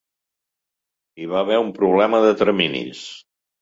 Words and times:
Hi 1.19 1.29
va 1.35 1.39
haver 1.43 1.61
un 1.67 1.71
problema 1.79 2.25
de 2.29 2.37
terminis. 2.43 3.09